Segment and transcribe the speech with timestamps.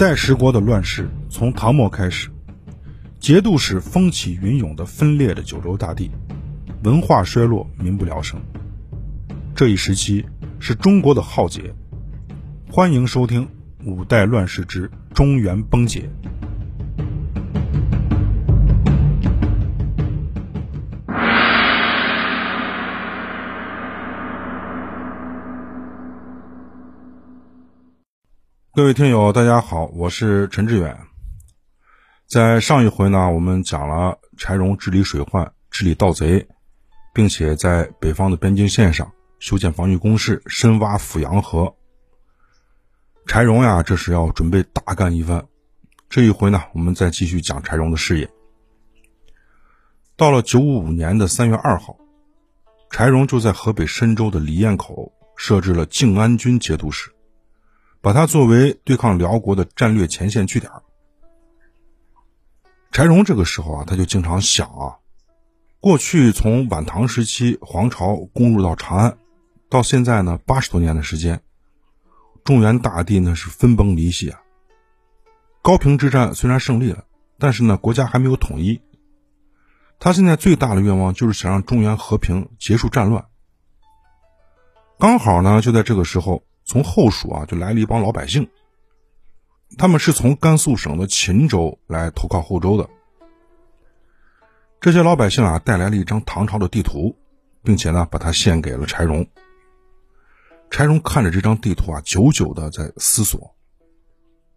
[0.00, 2.30] 五代十国的乱世从唐末开始，
[3.18, 6.10] 节度使风起云涌的分裂着九州大地，
[6.84, 8.40] 文化衰落，民不聊生。
[9.54, 10.24] 这一时期
[10.58, 11.74] 是中国的浩劫。
[12.70, 13.44] 欢迎收听
[13.84, 16.08] 《五代乱世之中原崩解》。
[28.72, 30.96] 各位听友，大家好，我是陈志远。
[32.28, 36.46] 在上一回呢，我们讲了柴荣治理水患、治理盗贼，
[37.12, 41.74] 并且在北方的边境线上修建防御工事、深挖阜阳河。
[43.26, 45.48] 柴荣呀，这是要准备大干一番。
[46.08, 48.30] 这一回呢，我们再继续讲柴荣的事业。
[50.16, 51.96] 到了九五五年的三月二号，
[52.88, 57.10] 柴荣就在河北深州的李堰口设置了靖安军节度使。
[58.02, 60.72] 把它作为对抗辽国的战略前线据点。
[62.90, 64.96] 柴荣这个时候啊，他就经常想啊，
[65.80, 69.18] 过去从晚唐时期黄巢攻入到长安，
[69.68, 71.42] 到现在呢八十多年的时间，
[72.42, 74.40] 中原大地呢是分崩离析啊。
[75.62, 77.04] 高平之战虽然胜利了，
[77.38, 78.80] 但是呢国家还没有统一。
[79.98, 83.26] 他现在最大的愿望就是想让中原和平，结束战乱。
[84.98, 86.42] 刚好呢就在这个时候。
[86.70, 88.48] 从后蜀啊，就来了一帮老百姓，
[89.76, 92.88] 他们是从甘肃省的秦州来投靠后周的。
[94.80, 97.16] 这些老百姓啊，带来了一张唐朝的地图，
[97.64, 99.26] 并且呢，把它献给了柴荣。
[100.70, 103.52] 柴荣看着这张地图啊，久久的在思索，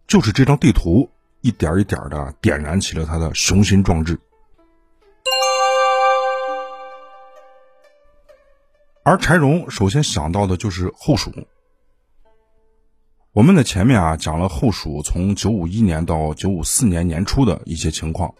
[0.05, 1.09] 就是这张地图
[1.41, 4.19] 一点一点的点燃起了他的雄心壮志。
[9.01, 11.31] 而柴荣首先想到的就是后蜀。
[13.33, 18.35] 我们的前面啊讲了后蜀从九五一年到九五四年年初的一些情况，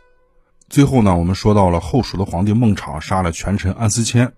[0.70, 4.34] 最后呢我们说到了后蜀的皇帝孟昶杀了权臣安思谦，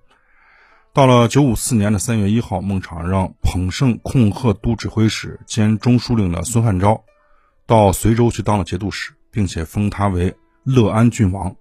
[0.93, 7.03] 到了九五四年的三月一号，孟昶让捧圣控贺都指挥使兼中书令的孙汉昭
[7.65, 11.53] 到随州去当了节度使，并且封他为乐安郡王。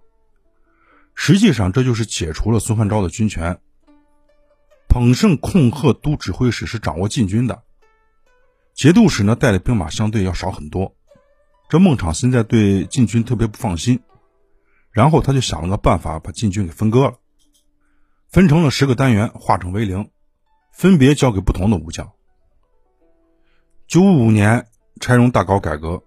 [1.17, 3.59] 实际上这就是解除了孙汉昭的军权。
[4.89, 7.64] 捧圣控贺都指挥使是掌握禁军的。
[8.75, 10.97] 节度使呢带的兵马相对要少很多，
[11.69, 14.01] 这孟昶现在对禁军特别不放心，
[14.91, 17.15] 然后他就想了个办法，把禁军给分割了，
[18.31, 20.11] 分成了十个单元，化整为零，
[20.73, 22.11] 分别交给不同的武将。
[23.87, 24.67] 九五五年，
[25.01, 26.03] 柴荣大搞改革，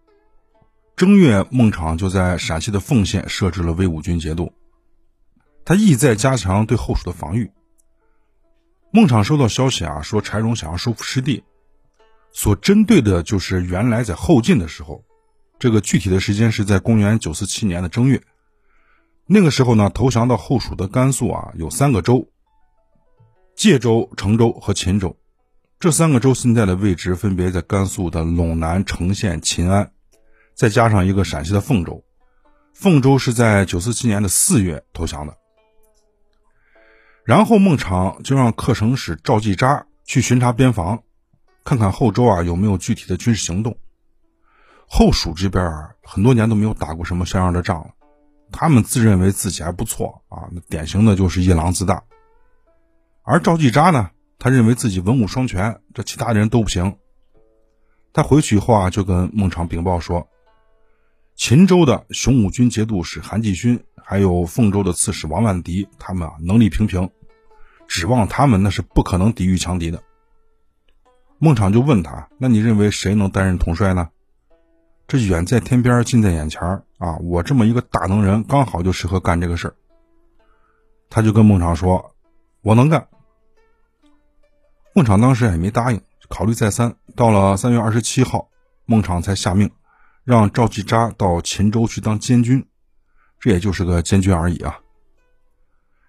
[0.97, 4.51] 正月，孟昶就在陕西的凤县设置了威武军节度，
[5.63, 7.49] 他意在加强对后蜀的防御。
[8.91, 11.45] 孟昶收到消息啊，说柴荣想要收复失地。
[12.31, 15.03] 所针对的就是原来在后晋的时候，
[15.59, 18.21] 这个具体的时间是在公元九四七年的正月。
[19.25, 22.29] 那个时候呢，投降到后蜀的甘肃啊，有三个州：
[23.55, 25.17] 界州、成州和秦州。
[25.79, 29.91] 这三个州现在的位置分别在甘肃的陇南、成县、秦安，
[30.55, 32.03] 再加上一个陕西的凤州。
[32.73, 35.35] 凤州是在九四七年的四月投降的。
[37.25, 41.03] 然后孟昶就让客城使赵继札去巡查边防。
[41.67, 43.77] 看看后周啊有没有具体的军事行动。
[44.87, 47.89] 后蜀这边啊很多年都没有打过什么像样的仗了，
[48.53, 52.01] 他们自认为自己还不错啊，那典型的就是夜郎自大。
[53.21, 56.95] 而赵继扎呢，他认为自己文武双全，这其他人都不行。
[58.13, 60.25] 他回去以后啊，就跟孟昶禀报说，
[61.35, 67.09] 秦州的雄武军节度使韩继勋，还有凤州的刺史王万迪，他们啊能力平平，
[67.89, 70.01] 指望他们那是不可能抵御强敌的。
[71.39, 74.09] 孟昶就问他：“那你认为谁能担任统帅呢？”
[75.07, 76.61] 这远在天边，近在眼前
[76.97, 77.15] 啊！
[77.21, 79.75] 我这么一个大能人，刚好就适合干这个事儿。
[81.09, 82.15] 他就跟孟昶说
[82.61, 83.07] ：“我能干。”
[84.93, 86.95] 孟昶当时也没答应，考虑再三。
[87.15, 88.49] 到了三月二十七号，
[88.85, 89.69] 孟昶才下命，
[90.23, 92.65] 让赵继扎到秦州去当监军，
[93.39, 94.79] 这也就是个监军而已啊。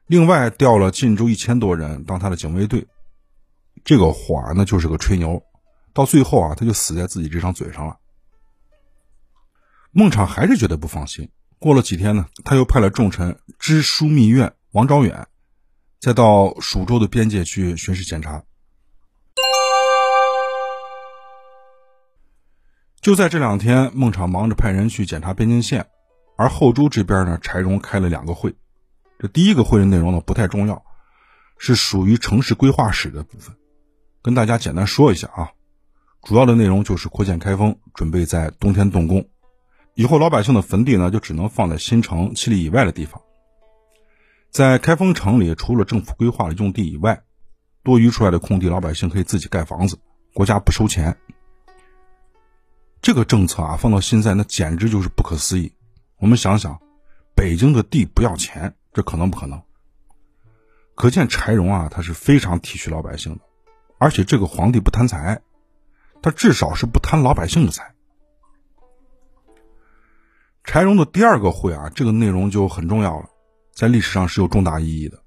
[0.07, 2.87] 另外调了晋州一千多人当他的警卫队。
[3.89, 5.43] 这个话那就是个吹牛，
[5.95, 7.97] 到最后啊，他就死在自己这张嘴上了。
[9.93, 11.31] 孟昶还是觉得不放心。
[11.59, 15.27] 过了几天呢，他又派了重臣知枢密院王昭远，
[16.01, 18.43] 再到蜀州的边界去巡视检查。
[23.01, 25.89] 就在这两天，孟昶忙着派人去检查边境线，
[26.37, 28.55] 而后周这边呢，柴荣开了两个会。
[29.19, 30.85] 这第一个会的内容呢不太重要，
[31.57, 33.57] 是属于城市规划史的部分。
[34.29, 35.53] 跟大家简单说一下啊，
[36.23, 39.27] 主要的内容就是扩建开封，准备在冬天动工。
[39.95, 43.23] 以后老百姓的坟地呢，就只能放在新城七里以外的地方。
[44.51, 47.23] 在开封城里，除了政府规划的用地以外，
[47.83, 49.99] 多余出来的空地，老百姓可以自己盖房子，
[50.35, 51.17] 国家不收钱。
[53.01, 55.73] 这个政策啊，放到现在那简直就是不可思议。
[56.19, 56.79] 我们想想，
[57.35, 59.59] 北京的地不要钱，这可能不可能？
[60.95, 63.41] 可见柴荣啊，他是非常体恤老百姓的，
[63.99, 65.43] 而且这个皇帝不贪财，
[66.23, 67.95] 他至少是不贪老百姓的财。
[70.65, 73.31] 柴荣的第二个会啊，这个内容就很重要了，
[73.73, 75.23] 在历史上是有重大意义的。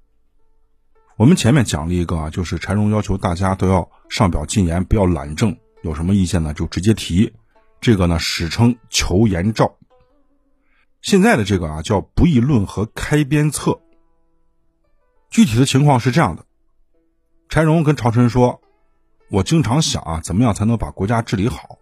[1.18, 7.34] 我们前面讲了一个啊，就是柴荣要求大家都要上表进言，不要懒政，有什么意见呢就直接提。
[7.80, 9.78] 这个呢史称求言诏。
[11.02, 13.82] 现在的这个啊叫不议论和开边策。
[15.32, 16.46] 具体的情况是这样的：
[17.52, 18.62] 柴荣跟朝臣说
[19.30, 21.80] ：“我经常想啊，怎么样才能把国家治理好？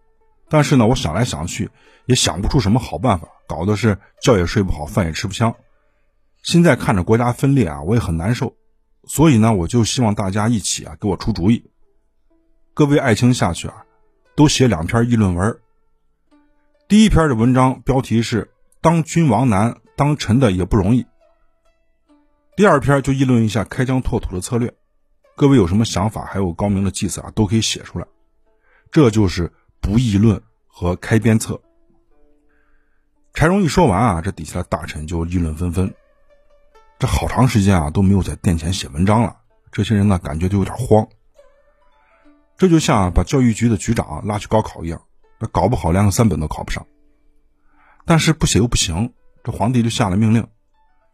[0.49, 1.69] 但是呢，我想来想去，
[2.07, 5.55] 也想不出什么好办法，搞的是觉也睡不好，饭也吃不香。
[6.41, 8.55] 现在看着国家分裂啊，我也很难受。
[9.03, 11.69] 所以呢，我就希望大家一起啊，给我出主意。
[12.73, 13.85] 各位爱卿下去啊，
[14.35, 15.59] 都写两篇议论文。
[16.87, 18.49] 第一篇的文章标题是
[18.81, 21.05] ‘当君王难，当臣的也不容易’。”
[22.57, 24.73] 第二篇就议论一下开疆拓土的策略，
[25.39, 28.05] 各位有什么想法，还有高明的计策啊，都可以写出来。
[28.91, 29.49] 这就是
[29.79, 31.57] 不议论和开鞭策。
[33.33, 35.95] 柴荣一说完啊，这底下的大臣就议论纷纷。
[36.99, 39.33] 这好长时间啊都没有在殿前写文章了，
[39.71, 41.07] 这些人呢感觉都有点慌。
[42.57, 45.01] 这就像把教育局的局长拉去高考一样，
[45.39, 46.85] 那搞不好连个三本都考不上。
[48.05, 50.45] 但是不写又不行，这皇帝就下了命令。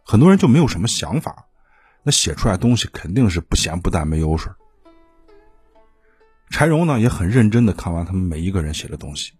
[0.04, 1.45] 很多人就没有什么想法，
[2.08, 4.52] 那写出来东西肯定是不咸不淡没油水。
[6.52, 9.34] 柴荣呢也很认真的看完他们每一个人写的东西，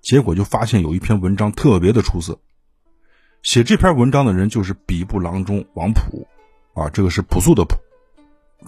[0.00, 2.38] 结果就发现有一篇文章特别的出色。
[3.42, 6.28] 写这篇文章的人就是比部郎中王普，
[6.74, 7.76] 啊，这个是朴素的朴，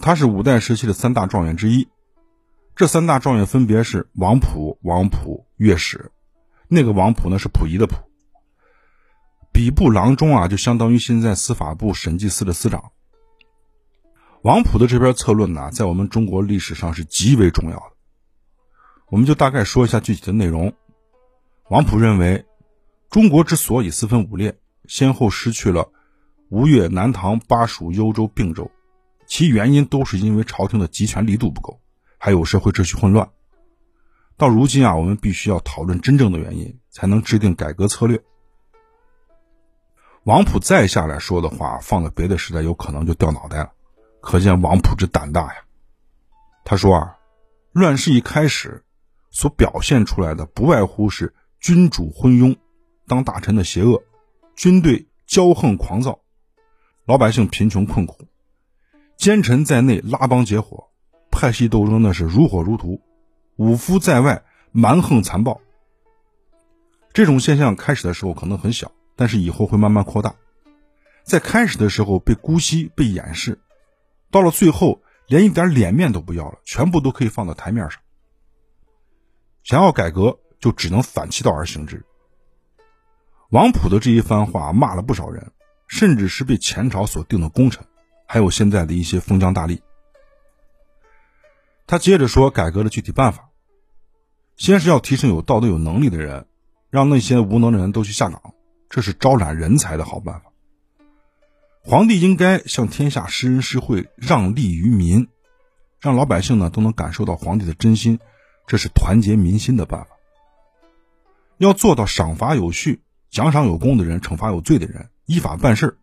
[0.01, 1.87] 他是五代时期的三大状元之一。
[2.75, 6.11] 这三大状元分别是王普、王普、乐史，
[6.67, 7.95] 那个王普呢是溥仪的溥。
[9.53, 12.91] 比部郎中啊，就相当于现在司法部审计司的司长。
[14.47, 17.91] 王普的这篇策论呢，在我们中国历史上是极为重要的。
[19.09, 20.73] 我们就大概说一下具体的内容。
[21.67, 22.45] 王普认为，
[23.09, 25.91] 中国之所以四分五裂，先后失去了
[26.47, 28.71] 吴越、南唐、巴蜀、幽州、并州，
[29.25, 31.81] 其原因都是因为朝廷的集权力度不够，
[32.17, 33.29] 还有社会秩序混乱。
[34.37, 38.23] 到如今啊，我们必须要讨论真正的原因，才能制定改革策略。
[40.23, 43.73] 王普再下来说的话，放在别的时代有可能就掉脑袋了，
[44.27, 45.61] 可见王普之胆大呀。
[46.65, 47.17] 他说啊，
[47.71, 48.83] 乱世一开始，
[49.31, 52.57] 所表现出来的不外乎是君主昏庸，
[53.07, 54.03] 当大臣的邪恶，
[54.53, 56.19] 军队骄横狂躁，
[57.05, 58.27] 老百姓贫穷困苦，
[59.15, 60.89] 奸臣在内拉帮结伙，
[61.31, 62.99] 派系斗争那是如火如荼，
[63.55, 64.43] 武夫在外
[64.73, 65.61] 蛮横残暴。
[67.13, 68.91] 这种现象开始的时候可能很小。
[69.15, 70.35] 但是以后会慢慢扩大，
[71.23, 73.61] 在开始的时候被姑息、被掩饰，
[74.31, 78.01] 到了最后连一点脸面都不要了，全部都可以放到台面上。
[79.63, 82.05] 想要改革，就只能反其道而行之。
[83.49, 85.51] 王普的这一番话骂了不少人，
[85.87, 87.85] 甚至是被前朝所定的功臣，
[88.27, 89.79] 还有现在的一些封疆大吏。
[91.85, 93.49] 他接着说改革的具体办法，
[94.57, 96.45] 先是要提升有道德、有能力的人，
[96.89, 98.41] 让那些无能的人都去下岗。
[98.89, 100.46] 这是招揽人才的好办法。
[101.89, 105.29] 皇帝应该向天下施恩施惠，让利于民，
[106.01, 108.19] 让老百姓呢都能感受到皇帝的真心，
[108.67, 110.09] 这是团结民心的办法。
[111.59, 115.97] 要做到赏罚有序，奖赏有功的人，惩罚有罪的人，依法办事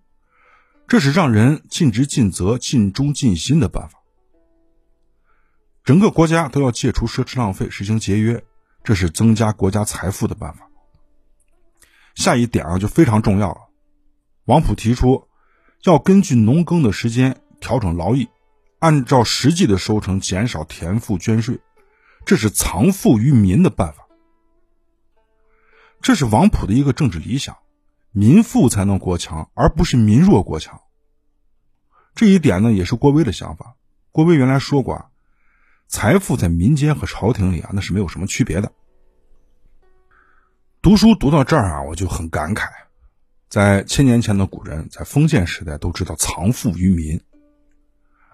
[0.88, 3.98] 这是让人尽职尽责、尽忠尽心的办法。
[5.84, 8.42] 整个国家都要戒除奢侈浪费，实行节约，
[8.84, 10.66] 这是增加国家财富的办法。
[12.14, 13.68] 下一点啊就非常重要了。
[14.46, 15.28] 王溥提出，
[15.84, 18.28] 要根据农耕的时间调整劳役，
[18.78, 21.60] 按照实际的收成减少田赋捐税，
[22.24, 24.06] 这是藏富于民的办法。
[26.00, 27.58] 这是王溥的一个政治理想，
[28.12, 30.80] 民富才能国强，而不是民弱国强。
[32.14, 33.76] 这一点呢也是郭威的想法。
[34.10, 35.06] 郭威原来说过啊，
[35.86, 38.72] 财富在民间和朝廷里啊那是没有什么区别的。
[40.80, 42.68] 读书读到这儿啊，我就很感慨，
[43.54, 47.20] 在千年前的古人，在封建时代都知道藏富于民，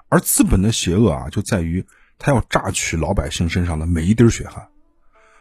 [0.08, 1.84] 而资本的邪恶啊，就在于
[2.18, 4.70] 他要榨取老百姓身上的每一滴血汗，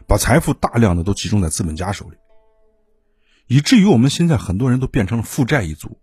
[0.06, 2.18] 把财富大量的都集中在资本家手里，
[3.46, 5.98] 以至于我们现在很多人都变成了负债一族。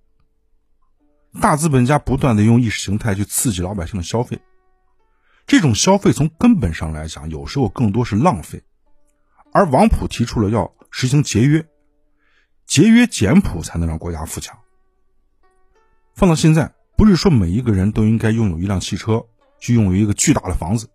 [1.39, 4.39] 大资本家不断的用意识形态去刺激老百姓的消费，
[5.45, 8.63] 这种消费从根本上来讲，有时候更多是浪费。
[9.53, 11.63] 而王普提出了要实行节约，
[12.67, 14.55] 节约简朴才能让国家富强。
[16.13, 19.25] 放到现在，不是说每一个人都应该拥有一辆汽车，
[19.59, 20.89] 去拥有一个巨大的房子，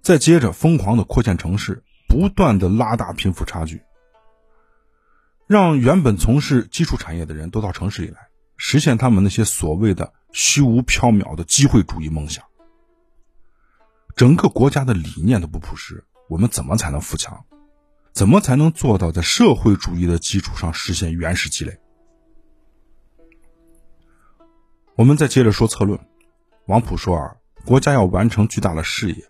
[0.00, 1.82] 再接着疯狂的扩建城市。
[2.08, 3.80] 不断的拉大贫富差距，
[5.46, 8.18] 让原本从事基础产业的人都到城市里来，
[8.56, 12.44] 实现他们那些所谓的虚无缥缈的机会主义梦想。
[14.16, 17.44] 整个国家的理念都不朴实，我们怎么才能富强？
[18.12, 21.78] 怎么才能做到在社会主义的基础上实现原始积累？
[24.96, 25.98] 我们再接着说策论，
[26.66, 29.24] 王普说啊，国家要完成巨大的事业，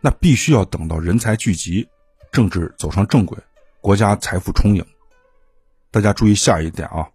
[0.00, 1.88] 那必须要等到人才聚集。
[2.32, 3.38] 政治走上正轨，
[3.80, 4.84] 国家财富充盈。
[5.90, 7.08] 大家注意下一点啊，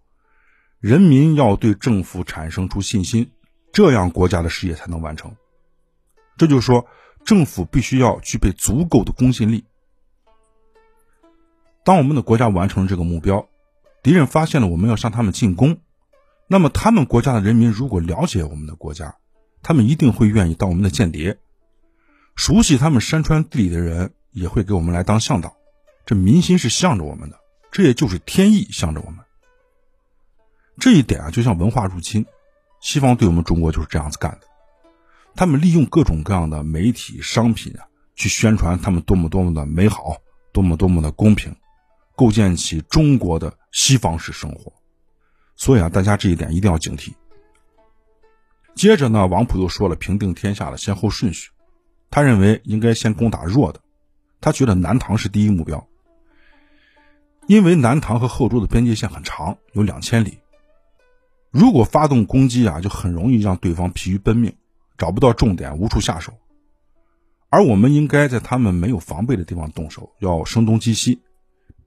[0.80, 3.30] 人民要对政府产生出信心，
[3.72, 5.34] 这样国家的事业才能完成。
[6.36, 6.86] 这就是说，
[7.24, 9.64] 政府必须要具备足够的公信力。
[11.84, 13.48] 当我们的国家完成了这个目标，
[14.02, 15.78] 敌人发现了我们要向他们进攻，
[16.46, 19.16] 那么他们国家的人民如果了解我们的国家，
[19.62, 21.38] 他们一定会愿意当我们的间谍。
[22.34, 24.12] 熟悉他们山川地理的人。
[24.34, 25.54] 也会给我们来当向导，
[26.06, 27.36] 这民心是向着我们的，
[27.70, 29.18] 这也就是天意向着我们。
[30.78, 32.24] 这一点啊，就像文化入侵，
[32.80, 34.46] 西方对我们中国就是这样子干的。
[35.36, 37.84] 他们利用各种各样的媒体、商品啊，
[38.16, 40.16] 去宣传他们多么多么的美好，
[40.54, 41.54] 多么多么的公平，
[42.16, 44.72] 构建起中国的西方式生活。
[45.56, 47.12] 所以啊，大家这一点一定要警惕。
[48.74, 51.50] 接着呢，王普又说了平定天下的先后顺序，
[52.10, 53.80] 他认为应该先攻打弱的。
[54.40, 55.86] 他觉得南唐是第一目标，
[57.46, 60.38] 因为南唐和后周的边界线很长，有两千里。
[61.50, 64.52] 如果发动攻击啊，就很容易让对方疲于奔命，
[64.96, 66.32] 找不到重点，无处下手。
[67.50, 71.20] 而我们应该在他们没有防备的地方动手，要声东击西，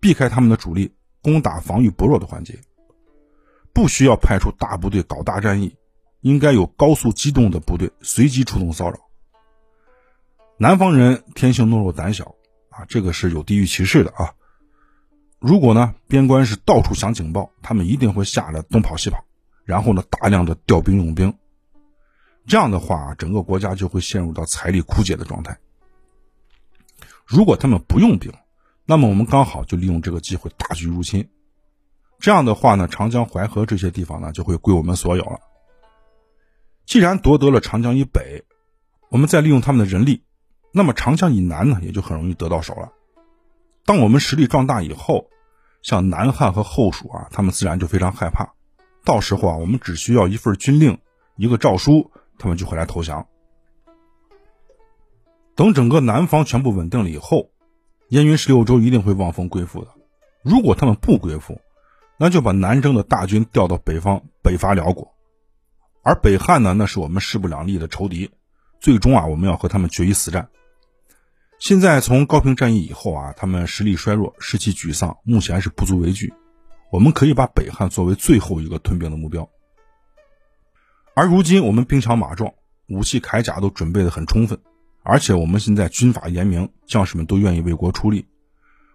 [0.05, 0.93] 避开他们的主力，
[1.23, 2.59] 攻打防御薄弱的环节。
[3.73, 5.75] 不需要派出大部队搞大战役，
[6.21, 8.99] 应该有高速机动的部队随机出动骚扰。
[10.59, 12.35] 南方人天性懦弱胆小。
[12.69, 14.35] 啊，这个是有地域歧视的啊！
[15.39, 19.25] 如果呢，边关是到处响警报，他们一定会吓得东跑西跑，
[19.63, 21.33] 然后呢，大量的调兵用兵。
[22.45, 25.57] 这样的话，整个国家就会陷入到财力枯竭的状态。
[27.25, 28.31] 如果他们不用兵，
[28.85, 31.29] 那么我们刚好就利用这个机会大举入侵。
[32.19, 35.39] 这样的话呢，长江、淮河这些地方呢，就会归我们所有了。
[36.85, 38.43] 既然夺得了长江以北，
[39.09, 40.23] 我们再利用他们的人力。
[40.71, 42.91] 那么长江以南呢，也就很容易得到手了。
[43.85, 45.29] 当我们实力壮大以后，
[45.81, 48.53] 像南汉和后蜀啊，他们自然就非常害怕。
[49.03, 50.99] 到时候啊，我们只需要一份军令、
[51.37, 53.27] 一个诏书，他们就会来投降。
[55.55, 57.51] 等整个南方全部稳定了以后，
[58.09, 59.91] 燕云十六州一定会望风归附的。
[60.43, 61.59] 如果他们不归附，
[62.17, 65.13] 那就把南征的大军调到北方，北伐辽国。
[66.03, 68.29] 而北汉呢，那是我们势不两立的仇敌，
[68.79, 70.49] 最终啊，我们要和他们决一死战。
[71.57, 76.31] 现在从高平战役以后啊，他们实力衰弱，士气沮丧，目前是不足为惧。
[76.91, 79.49] 我们可以把北汉作为最后一个吞并的目标。
[81.15, 82.53] 而如今我们兵强马壮，
[82.87, 84.59] 武器铠甲都准备的很充分，
[85.05, 88.25] 而且我们现在军法严明，将士们都愿意为国出力。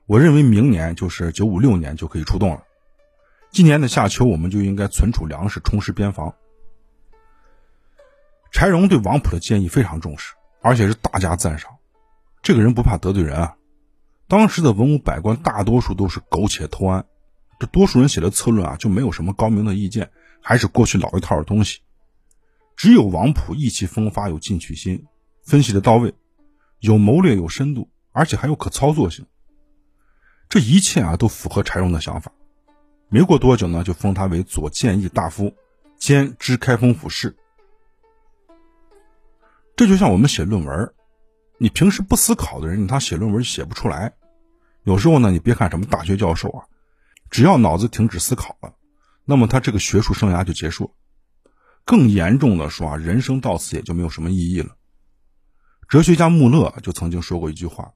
[0.06, 2.64] 我认为明年就是九五六年就可以出动了。
[3.52, 6.34] 今年的夏秋，我们就应该存储粮食，充实边防。
[8.50, 11.70] 柴荣对王普的建议非常重视，而且是大加赞赏。
[12.42, 13.54] 这个人不怕得罪人啊！
[14.26, 17.04] 当时的文武百官大多数都是苟且偷安，
[17.60, 20.10] 这多数人写的策论啊就没有什么高明的意见，
[20.42, 21.78] 还是过去老一套的东西。
[22.76, 25.04] 只有王普意气风发，有进取心，
[25.50, 26.14] 分析的到位，
[26.78, 29.26] 有谋略，有深度，而且还有可操作性。
[30.48, 32.30] 这一切啊都符合柴荣的想法。
[33.08, 35.56] 没过多久呢，就封他为左谏议大夫，
[35.98, 37.34] 兼知开封府事。
[39.74, 40.94] 这就像我们写论文。
[41.58, 44.12] 你平时不思考的人，他写论文写不出来。
[44.84, 46.66] 有时候呢，你别看什么大学教授啊，
[47.28, 48.76] 只要脑子停止思考了，
[49.24, 50.90] 那么他这个学术生涯就结束了。
[51.84, 54.76] 更严重的说啊，人生到此也就没有什么意义了。
[55.90, 57.92] 哲学家穆勒就曾经说过一句话：“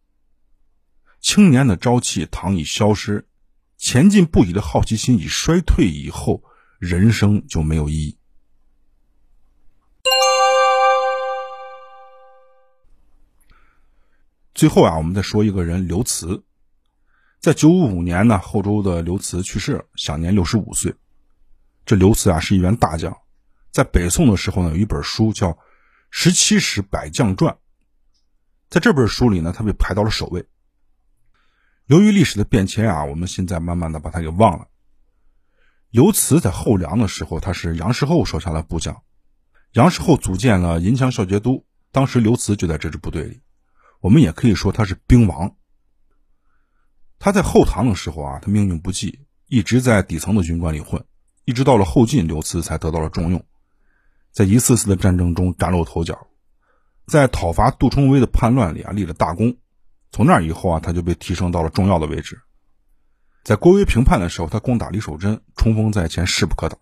[1.22, 3.28] 青年的朝气倘已消失，
[3.76, 6.42] 前进不已的好奇心已衰退以后，
[6.80, 8.18] 人生就没有意义。”
[14.54, 16.42] 最后啊，我们再说一个人刘慈，
[17.38, 20.92] 在九五五年呢，后周的刘慈去世，享年六十五岁。
[21.86, 23.16] 这刘慈啊是一员大将，
[23.70, 25.52] 在北宋的时候呢，有一本书叫
[26.10, 27.54] 《十七史百将传》，
[28.71, 30.47] 在这本书里呢，他被排到了首位。
[31.87, 34.68] 由于历史的变迁啊，我们现在慢慢的把他给忘了。
[35.90, 39.02] 刘慈在后梁的时候，他是杨世厚手下的部将，
[39.75, 43.42] 杨世厚组建了银枪校节都，当时刘慈就在这支部队里。
[44.00, 45.54] 我们也可以说他是兵王。
[47.18, 51.04] 他在后唐的时候啊，他命运不济，一直在底层的军官里混，
[51.44, 53.44] 一直到了后晋，刘慈才得到了重用，
[54.33, 56.26] 在一次次的战争中崭露头角，
[57.06, 59.56] 在讨伐杜重威的叛乱里啊立了大功。
[60.11, 62.40] 从那以后啊，他就被提升到了重要的位置。
[63.42, 66.78] 在郭威平叛的时候，他攻打李守贞，冲锋在前，势不可挡，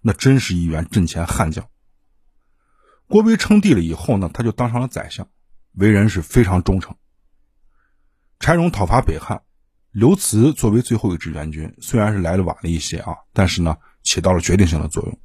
[0.00, 1.66] 那真是一员阵前悍将。
[3.06, 5.28] 郭威称帝了以后呢，他就当上了宰相。
[5.74, 6.94] 为人是非常忠诚。
[8.40, 9.42] 柴荣讨伐北汉，
[9.90, 15.18] 刘慈作为最后一支援军，虽然是来的晚了一些啊，但是呢，起到了决定性的作用。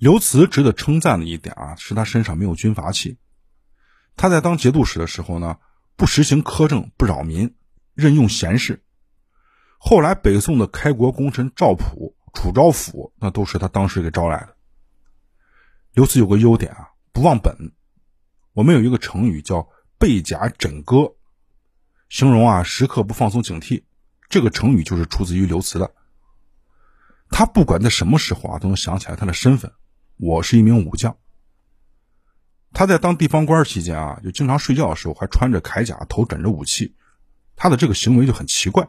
[0.00, 3.18] 刘慈值得称赞的一点啊，是他身上没有军阀气。
[4.16, 5.58] 他在当节度使的时候呢，
[5.94, 7.54] 不实行苛政，不扰民，
[7.92, 8.82] 任用贤士。
[9.76, 14.56] 后来北宋的开国功臣赵普、楚昭甫，那都是他当时给招来的。
[15.92, 17.74] 刘慈有个优点啊，不忘本。
[18.54, 19.68] 我们有一个成语叫
[20.00, 21.14] “背甲枕戈”，
[22.08, 23.84] 形容啊时刻不放松警惕。
[24.30, 25.92] 这个成语就是出自于刘慈的。
[27.28, 29.72] 他不管在什么时候啊，都能想起来他的身份，
[30.22, 31.16] 我是一名武将。
[32.72, 36.94] 他在当地方官期间啊，就经常睡觉的时候还穿着铠甲，头枕着武器。
[37.56, 38.86] 他的这个行为就很奇怪，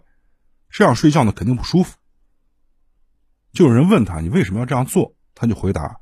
[0.69, 1.97] 这样睡觉呢肯定不舒服。
[3.53, 6.01] 就有人问他：“你为什么要这样做？”他就回答：“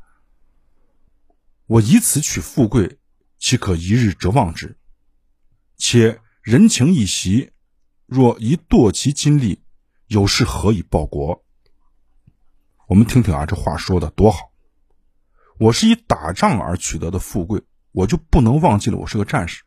[1.67, 2.97] 我以此取富贵。”
[3.37, 4.77] 岂可一日折望之？
[5.77, 7.51] 且人情一席，
[8.05, 9.63] 若一堕其金力，
[10.07, 11.45] 有事何以报国？
[12.87, 14.48] 我们听听啊，这话说的多好！
[15.59, 19.63] 我是以打仗而取得的富贵，我就不能忘记了我是个战士。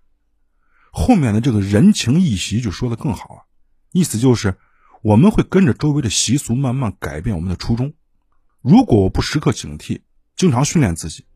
[0.90, 3.42] 后面的这个人情一袭就说的更好了，
[3.92, 4.56] 意思就是
[5.02, 7.92] 我们会跟着周围的习俗慢慢改变我们的初衷。
[8.62, 10.00] 如果我不时刻警惕，
[10.34, 11.26] 经常训练自己，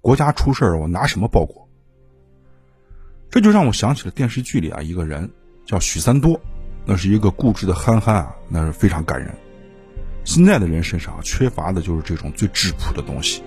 [0.00, 1.68] 国家出事儿，我拿什么报国？
[3.30, 5.30] 这就让我想起了电视剧里啊一个人
[5.64, 6.40] 叫许三多，
[6.84, 9.32] 那是一个固执的憨憨啊，那是非常感人。
[10.24, 13.40] 现在的人身上缺乏的就是这种最质朴的东西。